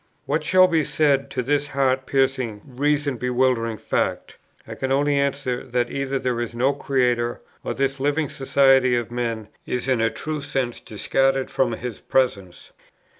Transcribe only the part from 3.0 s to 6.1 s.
bewildering fact? I can only answer, that